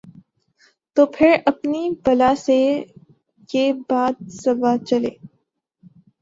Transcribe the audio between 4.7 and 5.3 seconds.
چلے۔